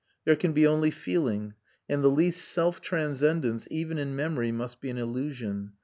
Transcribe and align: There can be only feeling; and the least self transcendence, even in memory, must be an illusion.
There 0.25 0.35
can 0.35 0.51
be 0.53 0.65
only 0.65 0.89
feeling; 0.89 1.53
and 1.87 2.03
the 2.03 2.09
least 2.09 2.41
self 2.47 2.81
transcendence, 2.81 3.67
even 3.69 3.99
in 3.99 4.15
memory, 4.15 4.51
must 4.51 4.81
be 4.81 4.89
an 4.89 4.97
illusion. 4.97 5.73